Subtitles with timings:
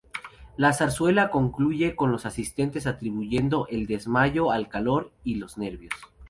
[0.57, 5.93] La zarzuela concluye con los asistentes atribuyendo el desmayo al calor y los nervios.